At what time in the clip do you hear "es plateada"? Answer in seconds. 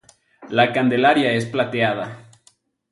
1.33-2.25